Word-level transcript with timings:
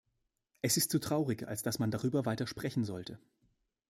Es 0.63 0.77
ist 0.77 0.89
zu 0.89 0.97
traurig, 0.99 1.47
als 1.47 1.61
dass 1.61 1.77
man 1.77 1.91
darüber 1.91 2.25
weiter 2.25 2.47
sprechen 2.47 2.85
sollte. 2.85 3.19